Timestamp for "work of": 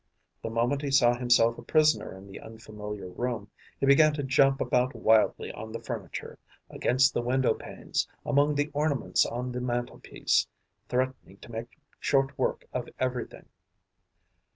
12.35-12.89